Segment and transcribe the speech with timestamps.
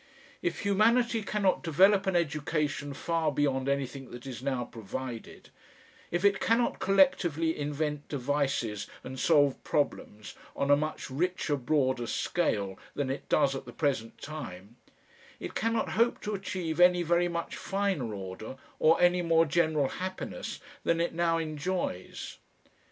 [0.41, 5.49] If humanity cannot develop an education far beyond anything that is now provided,
[6.09, 12.79] if it cannot collectively invent devices and solve problems on a much richer, broader scale
[12.95, 14.77] than it does at the present time,
[15.39, 20.59] it cannot hope to achieve any very much finer order or any more general happiness
[20.83, 22.39] than it now enjoys.